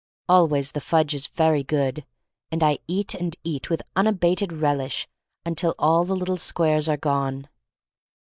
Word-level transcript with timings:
Always 0.27 0.71
the 0.71 0.81
fudge 0.81 1.13
is 1.13 1.27
very 1.27 1.63
good, 1.63 2.07
and 2.51 2.63
I 2.63 2.79
eat 2.87 3.13
and 3.13 3.35
eat 3.43 3.69
with 3.69 3.83
unabated 3.95 4.51
relish 4.51 5.07
until 5.45 5.75
all 5.77 6.05
the 6.05 6.15
little 6.15 6.37
squares 6.37 6.89
are 6.89 6.97
gone. 6.97 7.47